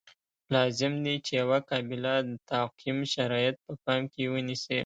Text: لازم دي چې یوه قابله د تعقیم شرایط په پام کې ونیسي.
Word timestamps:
لازم 0.55 0.93
دي 1.05 1.15
چې 1.25 1.31
یوه 1.41 1.59
قابله 1.69 2.13
د 2.29 2.31
تعقیم 2.49 2.97
شرایط 3.13 3.55
په 3.65 3.73
پام 3.83 4.01
کې 4.13 4.23
ونیسي. 4.33 4.79